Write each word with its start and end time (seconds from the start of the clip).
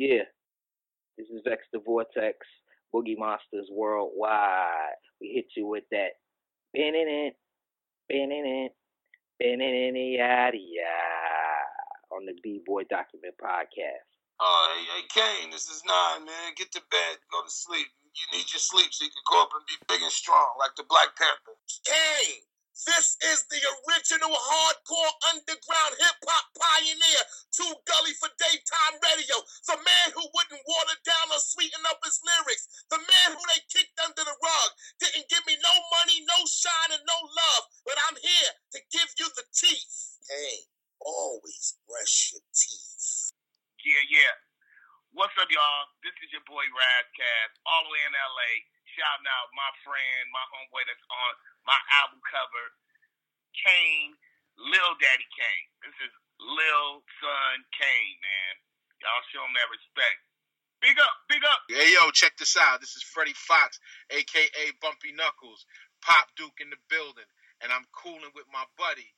Yeah, 0.00 0.24
this 1.18 1.28
is 1.28 1.44
Vex 1.44 1.60
the 1.76 1.78
Vortex, 1.84 2.40
Boogie 2.88 3.20
Monsters 3.20 3.68
Worldwide. 3.68 4.96
We 5.20 5.28
hit 5.28 5.52
you 5.54 5.68
with 5.68 5.84
that. 5.92 6.16
It, 6.72 7.36
banning 8.08 8.64
it, 8.64 8.72
it, 9.44 10.16
yada 10.16 10.56
yada. 10.56 12.16
On 12.16 12.24
the 12.24 12.32
B 12.42 12.62
Boy 12.64 12.88
Document 12.88 13.36
Podcast. 13.36 14.08
Oh, 14.40 14.72
hey, 14.72 15.04
Kane, 15.12 15.50
this 15.50 15.68
is 15.68 15.84
Nine, 15.84 16.24
man. 16.24 16.56
Get 16.56 16.72
to 16.72 16.80
bed, 16.90 17.20
go 17.30 17.44
to 17.44 17.52
sleep. 17.52 17.92
You 18.16 18.24
need 18.32 18.48
your 18.48 18.64
sleep 18.64 18.88
so 18.96 19.04
you 19.04 19.10
can 19.12 19.20
grow 19.28 19.42
up 19.42 19.52
and 19.52 19.68
be 19.68 19.76
big 19.86 20.00
and 20.00 20.10
strong 20.10 20.56
like 20.58 20.72
the 20.80 20.88
Black 20.88 21.12
Panther. 21.12 21.60
Kane, 21.84 22.40
this 22.86 23.16
is 23.20 23.44
the 23.52 23.60
original 23.60 24.32
hardcore 24.32 25.14
underground 25.32 25.94
hip 26.00 26.20
hop 26.24 26.46
pioneer. 26.56 27.22
Too 27.52 27.72
gully 27.84 28.14
for 28.16 28.30
daytime 28.40 28.96
radio. 29.04 29.36
The 29.68 29.78
man 29.82 30.08
who 30.16 30.24
wouldn't 30.32 30.64
water 30.64 30.98
down 31.04 31.26
or 31.34 31.42
sweeten 31.42 31.84
up 31.90 32.00
his 32.04 32.20
lyrics. 32.24 32.86
The 32.88 33.00
man 33.00 33.36
who 33.36 33.42
they 33.52 33.60
kicked 33.68 33.98
under 34.00 34.24
the 34.24 34.36
rug. 34.36 34.70
Didn't 35.00 35.28
give 35.28 35.44
me 35.44 35.58
no 35.60 35.74
money, 36.00 36.24
no 36.24 36.38
shine, 36.48 36.92
and 36.96 37.04
no 37.04 37.18
love. 37.20 37.62
But 37.84 38.00
I'm 38.08 38.16
here 38.16 38.52
to 38.76 38.78
give 38.92 39.10
you 39.18 39.28
the 39.36 39.44
teeth. 39.52 40.18
Hey, 40.28 40.70
always 41.00 41.76
brush 41.84 42.32
your 42.32 42.44
teeth. 42.54 43.34
Yeah, 43.84 44.04
yeah. 44.08 44.34
What's 45.12 45.34
up, 45.42 45.50
y'all? 45.50 45.84
This 46.06 46.14
is 46.22 46.30
your 46.30 46.44
boy 46.46 46.62
Ras 46.70 47.08
Kass, 47.18 47.50
all 47.66 47.82
the 47.82 47.92
way 47.92 48.02
in 48.06 48.14
LA. 48.14 48.52
Shouting 49.00 49.24
out 49.24 49.48
now, 49.48 49.56
my 49.56 49.72
friend, 49.80 50.28
my 50.28 50.44
homeboy 50.52 50.84
that's 50.84 51.00
on 51.08 51.32
my 51.64 51.80
album 52.04 52.20
cover, 52.20 52.66
Kane, 53.56 54.12
Lil 54.60 54.92
Daddy 55.00 55.24
Kane. 55.32 55.68
This 55.80 55.96
is 56.04 56.12
Lil 56.36 57.00
Son 57.16 57.56
Kane, 57.72 58.18
man. 58.20 58.54
Y'all 59.00 59.24
show 59.32 59.40
him 59.40 59.56
that 59.56 59.72
respect. 59.72 60.20
Big 60.84 61.00
up, 61.00 61.16
big 61.32 61.40
up. 61.48 61.64
Hey, 61.72 61.96
yo, 61.96 62.12
check 62.12 62.36
this 62.36 62.60
out. 62.60 62.84
This 62.84 62.92
is 62.92 63.00
Freddie 63.00 63.32
Foxxx, 63.32 63.80
a.k.a. 64.12 64.76
Bumpy 64.84 65.16
Knuckles, 65.16 65.64
Pop 66.04 66.28
Duke 66.36 66.60
in 66.60 66.68
the 66.68 66.80
building. 66.92 67.28
And 67.64 67.72
I'm 67.72 67.88
cooling 67.96 68.36
with 68.36 68.48
my 68.52 68.68
buddy, 68.76 69.08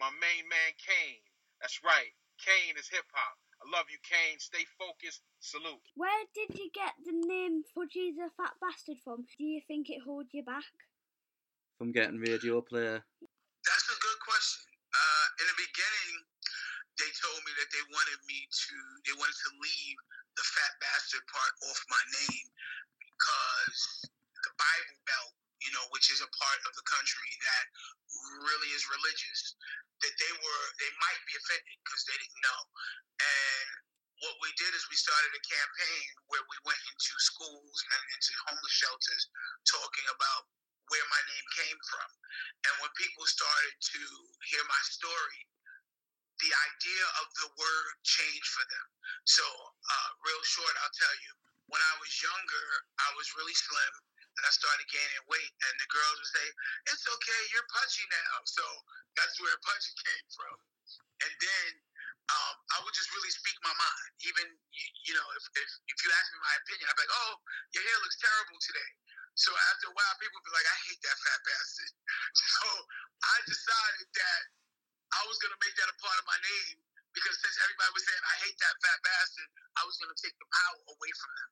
my 0.00 0.08
main 0.16 0.48
man, 0.48 0.72
Kane. 0.80 1.20
That's 1.60 1.84
right. 1.84 2.12
Kane 2.40 2.80
is 2.80 2.88
hip 2.88 3.04
hop. 3.12 3.36
I 3.66 3.74
love 3.74 3.90
you, 3.90 3.98
Kane. 4.06 4.38
Stay 4.38 4.62
focused. 4.78 5.26
Salute. 5.42 5.82
Where 5.98 6.22
did 6.38 6.54
you 6.54 6.70
get 6.70 6.94
the 7.02 7.18
name 7.26 7.66
Pudgy 7.74 8.14
the 8.14 8.30
Fat 8.38 8.54
Bastard 8.62 9.02
from? 9.02 9.26
Do 9.26 9.42
you 9.42 9.58
think 9.66 9.90
it 9.90 10.06
holds 10.06 10.30
you 10.30 10.46
back? 10.46 10.70
From 11.74 11.90
getting 11.90 12.22
radio 12.22 12.62
player. 12.62 13.02
That's 13.02 13.88
a 13.90 13.98
good 13.98 14.18
question. 14.22 14.70
Uh, 14.94 15.26
in 15.42 15.46
the 15.50 15.58
beginning, 15.58 16.14
they 17.02 17.10
told 17.18 17.42
me 17.42 17.52
that 17.58 17.66
they 17.74 17.84
wanted 17.90 18.22
me 18.30 18.46
to, 18.46 18.76
they 19.02 19.18
wanted 19.18 19.34
to 19.34 19.50
leave 19.58 19.98
the 20.38 20.46
fat 20.46 20.72
bastard 20.78 21.26
part 21.26 21.52
off 21.66 21.80
my 21.90 22.04
name 22.22 22.46
because 23.02 24.06
the 24.46 24.52
Bible 24.54 24.98
Belt, 25.10 25.34
you 25.58 25.74
know, 25.74 25.84
which 25.90 26.14
is 26.14 26.22
a 26.22 26.30
part 26.30 26.60
of 26.70 26.72
the 26.78 26.86
country 26.86 27.30
that 27.42 27.64
really 28.42 28.70
is 28.74 28.84
religious, 28.90 29.56
that 30.02 30.14
they 30.20 30.32
were, 30.36 30.64
they 30.80 30.92
might 31.00 31.22
be 31.24 31.34
offended 31.38 31.76
because 31.84 32.02
they 32.06 32.18
didn't 32.18 32.42
know. 32.44 32.60
And 33.22 33.68
what 34.24 34.36
we 34.40 34.50
did 34.56 34.72
is 34.72 34.82
we 34.88 34.96
started 34.96 35.32
a 35.36 35.42
campaign 35.44 36.08
where 36.32 36.44
we 36.48 36.56
went 36.64 36.80
into 36.88 37.12
schools 37.20 37.76
and 37.92 38.02
into 38.16 38.32
homeless 38.48 38.76
shelters 38.76 39.22
talking 39.68 40.06
about 40.12 40.48
where 40.88 41.06
my 41.12 41.22
name 41.28 41.46
came 41.66 41.80
from. 41.90 42.08
And 42.64 42.74
when 42.80 42.92
people 42.96 43.26
started 43.26 43.74
to 43.74 44.00
hear 44.48 44.62
my 44.70 44.82
story, 44.88 45.40
the 46.40 46.52
idea 46.52 47.04
of 47.24 47.26
the 47.40 47.48
word 47.56 47.88
changed 48.04 48.50
for 48.52 48.64
them. 48.68 48.86
So, 49.24 49.44
uh, 49.44 50.08
real 50.24 50.44
short, 50.44 50.74
I'll 50.84 50.96
tell 50.96 51.16
you. 51.24 51.32
When 51.66 51.82
I 51.82 51.94
was 51.98 52.12
younger, 52.22 52.66
I 53.02 53.10
was 53.18 53.26
really 53.34 53.56
slim, 53.56 53.94
and 54.36 54.44
I 54.44 54.52
started 54.52 54.86
gaining 54.92 55.24
weight, 55.28 55.52
and 55.68 55.74
the 55.80 55.88
girls 55.88 56.16
would 56.20 56.32
say, 56.32 56.46
"It's 56.92 57.04
okay, 57.08 57.40
you're 57.56 57.66
pudgy 57.72 58.04
now." 58.12 58.34
So 58.44 58.64
that's 59.16 59.36
where 59.40 59.56
pudgy 59.64 59.92
came 59.96 60.26
from. 60.36 60.56
And 61.24 61.32
then 61.40 61.70
um, 62.28 62.56
I 62.76 62.78
would 62.84 62.92
just 62.92 63.08
really 63.16 63.32
speak 63.32 63.56
my 63.64 63.72
mind. 63.72 64.10
Even 64.28 64.46
you, 64.74 64.86
you 65.10 65.14
know, 65.16 65.26
if, 65.38 65.44
if 65.56 65.70
if 65.88 65.98
you 66.04 66.08
ask 66.12 66.26
me 66.34 66.38
my 66.42 66.56
opinion, 66.60 66.84
I'd 66.90 66.96
be 66.98 67.02
like, 67.08 67.16
"Oh, 67.16 67.34
your 67.72 67.84
hair 67.86 67.98
looks 68.04 68.18
terrible 68.20 68.58
today." 68.60 68.90
So 69.36 69.52
after 69.72 69.92
a 69.92 69.94
while, 69.94 70.14
people 70.20 70.36
would 70.40 70.48
be 70.48 70.54
like, 70.56 70.68
"I 70.68 70.78
hate 70.90 71.00
that 71.06 71.18
fat 71.22 71.40
bastard." 71.44 71.92
So 72.36 72.68
I 73.24 73.36
decided 73.48 74.08
that 74.12 74.42
I 75.16 75.22
was 75.30 75.38
gonna 75.40 75.58
make 75.62 75.76
that 75.80 75.88
a 75.88 75.96
part 76.02 76.18
of 76.20 76.26
my 76.28 76.38
name 76.42 76.76
because 77.16 77.36
since 77.40 77.56
everybody 77.64 77.90
was 77.96 78.04
saying 78.04 78.24
I 78.26 78.36
hate 78.44 78.58
that 78.60 78.76
fat 78.84 78.98
bastard, 79.00 79.48
I 79.80 79.82
was 79.88 79.96
gonna 80.02 80.18
take 80.20 80.36
the 80.36 80.48
power 80.50 80.80
away 80.92 81.12
from 81.16 81.30
them. 81.32 81.50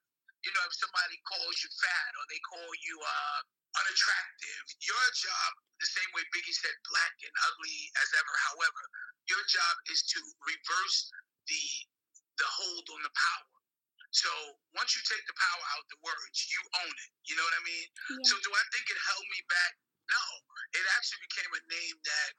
Know, 0.55 0.71
if 0.71 0.79
somebody 0.79 1.19
calls 1.27 1.57
you 1.67 1.71
fat 1.83 2.13
or 2.15 2.25
they 2.31 2.39
call 2.47 2.71
you 2.87 2.95
uh, 3.03 3.41
unattractive, 3.75 4.65
your 4.87 5.07
job, 5.19 5.51
the 5.83 5.91
same 5.91 6.07
way 6.15 6.23
Biggie 6.31 6.55
said, 6.55 6.75
black 6.95 7.15
and 7.27 7.35
ugly 7.51 7.91
as 7.99 8.09
ever. 8.15 8.35
However, 8.55 8.83
your 9.27 9.43
job 9.51 9.75
is 9.91 10.07
to 10.15 10.19
reverse 10.47 11.11
the 11.51 11.65
the 12.39 12.49
hold 12.51 12.87
on 12.95 13.03
the 13.03 13.15
power. 13.15 13.55
So 14.15 14.31
once 14.79 14.95
you 14.95 15.03
take 15.07 15.23
the 15.27 15.35
power 15.35 15.65
out 15.75 15.87
the 15.91 15.99
words, 16.07 16.39
you 16.47 16.61
own 16.87 16.95
it. 16.95 17.11
You 17.27 17.35
know 17.35 17.47
what 17.47 17.59
I 17.59 17.65
mean? 17.67 17.87
Yeah. 18.15 18.27
So 18.31 18.35
do 18.43 18.51
I 18.55 18.65
think 18.71 18.87
it 18.91 18.99
held 19.11 19.27
me 19.27 19.41
back? 19.51 19.75
No. 20.07 20.25
It 20.75 20.87
actually 20.99 21.23
became 21.27 21.51
a 21.51 21.63
name 21.67 21.97
that 21.99 22.31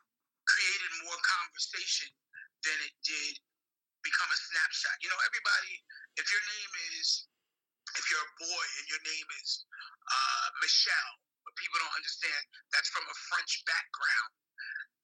created 0.47 0.91
more 1.03 1.19
conversation 1.19 2.11
than 2.63 2.77
it 2.79 2.95
did 3.03 3.33
become 4.03 4.29
a 4.31 4.39
snapshot. 4.39 4.95
You 5.03 5.11
know, 5.11 5.19
everybody, 5.27 5.83
if 6.15 6.25
your 6.27 6.43
name 6.43 6.71
is, 6.95 7.27
if 8.05 8.13
you're 8.13 8.21
a 8.21 8.37
boy 8.37 8.65
and 8.77 8.85
your 8.85 9.01
name 9.01 9.29
is 9.41 9.65
uh, 10.05 10.47
Michelle, 10.61 11.15
but 11.41 11.57
people 11.57 11.81
don't 11.81 11.97
understand 11.97 12.41
that's 12.69 12.93
from 12.93 13.01
a 13.01 13.17
French 13.33 13.65
background, 13.65 14.31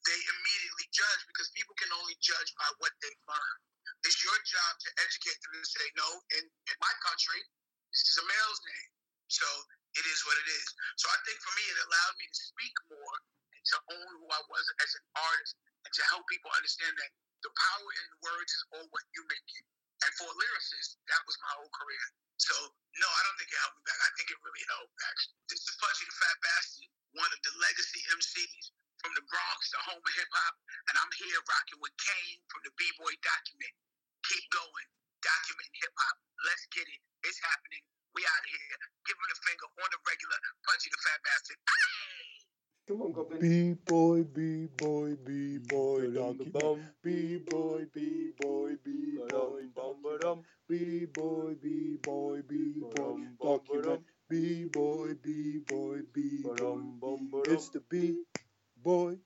they 0.06 0.20
immediately 0.22 0.86
judge 0.94 1.22
because 1.26 1.50
people 1.58 1.74
can 1.82 1.90
only 1.98 2.14
judge 2.22 2.54
by 2.62 2.70
what 2.78 2.94
they've 3.02 3.26
learned. 3.26 3.62
It's 4.06 4.22
your 4.22 4.38
job 4.46 4.74
to 4.86 4.90
educate 5.02 5.34
them 5.42 5.58
and 5.58 5.66
say, 5.66 5.86
no, 5.98 6.10
in, 6.38 6.46
in 6.46 6.78
my 6.78 6.94
country, 7.02 7.42
this 7.90 8.06
is 8.06 8.22
a 8.22 8.26
male's 8.30 8.62
name. 8.70 8.90
So 9.34 9.50
it 9.98 10.06
is 10.06 10.22
what 10.30 10.38
it 10.38 10.50
is. 10.54 10.68
So 11.02 11.10
I 11.10 11.18
think 11.26 11.42
for 11.42 11.54
me, 11.58 11.66
it 11.74 11.82
allowed 11.82 12.16
me 12.22 12.30
to 12.30 12.42
speak 12.54 12.76
more 12.86 13.18
and 13.50 13.64
to 13.66 13.78
own 13.98 14.12
who 14.22 14.30
I 14.30 14.42
was 14.46 14.66
as 14.78 14.92
an 14.94 15.06
artist 15.18 15.58
and 15.90 15.92
to 15.98 16.04
help 16.14 16.22
people 16.30 16.54
understand 16.54 16.94
that 17.02 17.12
the 17.42 17.50
power 17.50 17.90
in 17.98 18.06
words 18.30 18.52
is 18.54 18.64
all 18.78 18.86
what 18.94 19.06
you 19.18 19.26
make 19.26 19.50
it. 19.58 19.66
And 20.22 20.30
for 20.30 20.38
a 20.38 20.38
lyricist, 20.38 21.02
that 21.10 21.22
was 21.26 21.34
my 21.42 21.50
whole 21.58 21.74
career. 21.74 22.06
So 22.38 22.54
no, 22.54 23.10
I 23.10 23.22
don't 23.26 23.38
think 23.42 23.50
it 23.50 23.58
helped 23.58 23.74
me 23.82 23.90
back. 23.90 23.98
I 24.06 24.14
think 24.22 24.30
it 24.30 24.38
really 24.46 24.62
helped 24.70 24.94
actually. 25.10 25.34
This 25.50 25.66
is 25.66 25.74
Pudgy 25.82 26.06
the 26.06 26.14
Fat 26.14 26.38
Bastard, 26.46 26.94
one 27.18 27.32
of 27.34 27.42
the 27.42 27.54
legacy 27.58 28.06
MCs 28.14 28.70
from 29.02 29.18
the 29.18 29.26
Bronx, 29.26 29.74
the 29.74 29.82
home 29.82 29.98
of 29.98 30.14
hip 30.14 30.30
hop, 30.30 30.62
and 30.94 30.96
I'm 31.02 31.10
here 31.18 31.42
rocking 31.50 31.82
with 31.82 31.98
Kane 31.98 32.38
from 32.54 32.62
the 32.62 32.74
B-Boy 32.78 33.18
document. 33.26 33.74
Keep 34.30 34.46
going, 34.54 34.88
documenting 35.26 35.82
hip 35.82 35.96
hop. 35.98 36.22
Let's 36.46 36.70
get 36.70 36.86
it. 36.86 37.02
It's 37.26 37.42
happening. 37.42 37.82
We 38.14 38.22
out 38.22 38.46
here. 38.46 38.78
Give 39.10 39.18
him 39.18 39.26
the 39.26 39.42
finger 39.42 39.66
on 39.74 39.90
the 39.90 39.98
regular. 40.06 40.38
Pudgy 40.70 40.94
the 40.94 41.02
Fat 41.02 41.20
Bastard. 41.26 41.58
Come 42.86 43.02
on, 43.02 43.12
Goblin. 43.18 43.42
B 43.42 43.74
boy, 43.90 44.22
B 44.22 44.70
boy, 44.78 45.18
B 45.26 45.58
boy, 45.66 46.14
document. 46.14 46.54
B 46.54 46.54
boy, 46.54 46.78
B 47.02 47.42
boy, 47.50 47.90
B 47.90 48.38
boy, 48.38 48.61
document. 48.61 48.61
B 50.72 51.04
boy, 51.06 51.56
B 51.62 51.98
boy, 52.02 52.42
B 52.48 52.80
boy, 52.80 53.28
document. 53.44 54.06
B 54.30 54.64
boy, 54.64 55.16
B 55.22 55.58
boy, 55.68 56.00
B 56.14 56.44
boy. 56.44 56.80
It's 57.44 57.68
the 57.68 57.82
B 57.82 58.24
boy 58.82 59.18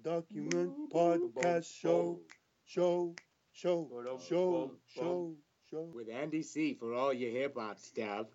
document 0.00 0.72
podcast 0.90 1.66
show, 1.66 2.20
show, 2.64 3.18
show, 3.52 3.90
show, 4.18 4.70
show, 4.86 5.36
show. 5.70 5.82
With 5.92 6.08
Andy 6.08 6.42
C 6.42 6.72
for 6.72 6.94
all 6.94 7.12
your 7.12 7.32
hip 7.32 7.56
hop 7.58 7.78
stuff. 7.78 8.28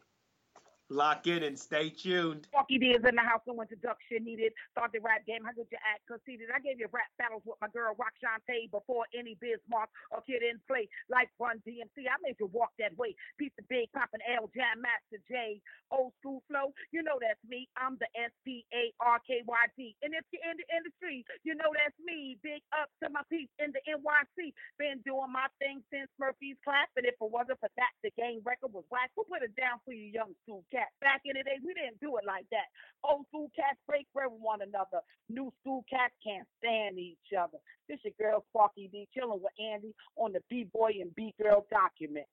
Lock 0.89 1.27
in 1.27 1.43
and 1.43 1.57
stay 1.57 1.89
tuned. 1.89 2.49
Funky 2.51 2.81
D 2.81 2.97
in 2.97 3.01
the 3.01 3.13
house, 3.21 3.45
no 3.45 3.53
introduction 3.61 4.25
needed. 4.25 4.53
Thought 4.73 4.89
the 4.89 4.99
rap 4.99 5.21
game, 5.29 5.45
how 5.45 5.53
did 5.53 5.69
you 5.69 5.77
act? 5.85 6.01
Conceited. 6.09 6.49
I 6.49 6.57
gave 6.59 6.81
you 6.81 6.89
rap 6.89 7.13
battles 7.21 7.45
with 7.45 7.61
my 7.61 7.69
girl 7.69 7.93
Roxanne 7.93 8.41
Shanté 8.41 8.71
before 8.73 9.05
any 9.13 9.37
Biz 9.37 9.61
Markie 9.69 9.93
or 10.09 10.25
Kid 10.25 10.41
'n 10.41 10.57
Play. 10.65 10.89
Like 11.05 11.29
Run 11.37 11.61
DMC, 11.61 12.09
I 12.09 12.17
made 12.25 12.41
you 12.41 12.49
walk 12.49 12.73
that 12.81 12.97
way. 12.97 13.13
Piece 13.37 13.53
of 13.61 13.69
big 13.69 13.91
poppin' 13.93 14.25
L 14.25 14.49
Jam 14.57 14.81
Master 14.81 15.21
Jay. 15.29 15.61
Old 15.93 16.13
school 16.17 16.41
flow, 16.49 16.73
you 16.89 17.01
know 17.01 17.21
that's 17.21 17.41
me. 17.45 17.69
I'm 17.77 17.97
the 18.01 18.09
S 18.17 18.33
P 18.45 18.65
A 18.73 18.93
R 18.99 19.21
K 19.25 19.41
Y 19.45 19.65
D. 19.77 19.95
And 20.01 20.13
if 20.17 20.25
you're 20.33 20.41
in 20.49 20.57
the 20.57 20.65
industry, 20.73 21.25
you 21.43 21.53
know 21.53 21.69
that's 21.77 21.97
me. 22.01 22.37
Big 22.41 22.65
up 22.73 22.89
to 23.03 23.09
my 23.09 23.21
piece 23.29 23.49
in 23.61 23.73
the 23.73 23.81
NYC. 23.85 24.53
Been 24.77 25.01
doing 25.05 25.29
my 25.29 25.49
thing 25.61 25.81
since 25.93 26.09
Murphy's 26.17 26.57
class. 26.65 26.89
And 26.97 27.05
if 27.05 27.13
it 27.13 27.29
wasn't 27.29 27.59
for 27.59 27.69
that, 27.77 27.93
the 28.01 28.09
game 28.17 28.41
record 28.45 28.73
was 28.73 28.85
whack. 28.89 29.11
Who 29.15 29.25
put 29.25 29.45
it 29.45 29.55
down 29.55 29.77
for 29.85 29.93
you, 29.93 30.09
young 30.09 30.33
school 30.43 30.65
cat? 30.71 30.78
Back 31.01 31.21
in 31.25 31.35
the 31.35 31.43
day, 31.43 31.59
we 31.65 31.73
didn't 31.73 31.99
do 31.99 32.17
it 32.17 32.25
like 32.25 32.45
that. 32.51 32.69
Old 33.03 33.25
school 33.27 33.51
cats 33.55 33.79
break 33.87 34.07
with 34.13 34.31
one 34.39 34.61
another. 34.61 35.03
New 35.29 35.51
school 35.61 35.83
cats 35.89 36.13
can't 36.23 36.47
stand 36.59 36.99
each 36.99 37.31
other. 37.35 37.57
This 37.87 37.99
your 38.03 38.13
girl 38.19 38.45
Sparky 38.49 38.89
D 38.91 39.07
chilling 39.13 39.41
with 39.41 39.55
Andy 39.59 39.95
on 40.15 40.33
the 40.33 40.41
B 40.49 40.67
Boy 40.71 40.99
and 41.01 41.13
B 41.15 41.33
Girl 41.41 41.65
document. 41.71 42.27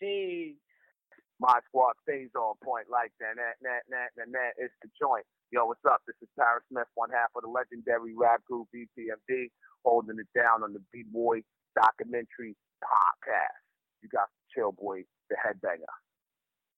team. 0.00 0.56
My 1.40 1.60
squad 1.70 1.94
stays 2.02 2.30
on 2.34 2.58
point 2.64 2.90
like 2.90 3.12
that. 3.20 3.38
That, 3.38 3.62
that, 3.62 3.82
that, 3.90 4.10
that, 4.18 4.28
that. 4.32 4.52
It's 4.58 4.74
the 4.82 4.90
joint. 4.98 5.24
Yo, 5.50 5.66
what's 5.66 5.84
up? 5.86 6.02
This 6.06 6.18
is 6.20 6.28
Parrish 6.36 6.66
Smith, 6.68 6.90
one 6.94 7.10
half 7.10 7.30
of 7.36 7.42
the 7.42 7.48
legendary 7.48 8.12
rap 8.14 8.42
group 8.44 8.66
EPMD, 8.74 9.48
holding 9.84 10.18
it 10.18 10.26
down 10.34 10.62
on 10.66 10.74
the 10.74 10.82
B 10.92 11.04
Boy 11.06 11.42
documentary 11.78 12.56
podcast. 12.82 13.62
You 14.02 14.08
got 14.10 14.28
the 14.34 14.42
Chill 14.54 14.72
Boy, 14.72 15.04
the 15.30 15.36
headbanger. 15.38 15.94